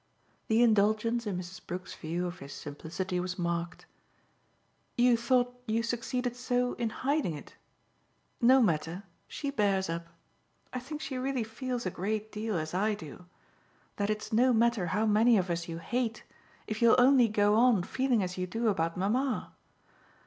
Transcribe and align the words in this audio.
The 0.47 0.63
indulgence 0.63 1.27
in 1.27 1.37
Mrs. 1.37 1.63
Brook's 1.67 1.93
view 1.93 2.25
of 2.25 2.39
his 2.39 2.53
simplicity 2.53 3.19
was 3.19 3.37
marked. 3.37 3.85
"You 4.97 5.15
thought 5.15 5.53
you 5.67 5.83
succeeded 5.83 6.35
so 6.35 6.73
in 6.73 6.89
hiding 6.89 7.35
it? 7.35 7.53
No 8.41 8.63
matter 8.63 9.03
she 9.27 9.51
bears 9.51 9.91
up. 9.91 10.07
I 10.73 10.79
think 10.79 11.01
she 11.01 11.19
really 11.19 11.43
feels 11.43 11.85
a 11.85 11.91
great 11.91 12.31
deal 12.31 12.57
as 12.57 12.73
I 12.73 12.95
do 12.95 13.27
that 13.97 14.09
it's 14.09 14.33
no 14.33 14.51
matter 14.53 14.87
how 14.87 15.05
many 15.05 15.37
of 15.37 15.51
us 15.51 15.67
you 15.67 15.77
hate 15.77 16.23
if 16.65 16.81
you'll 16.81 16.99
only 16.99 17.27
go 17.27 17.53
on 17.53 17.83
feeling 17.83 18.23
as 18.23 18.39
you 18.39 18.47
do 18.47 18.69
about 18.69 18.97
mamma. 18.97 19.53